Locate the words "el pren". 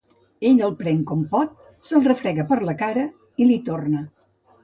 0.67-1.03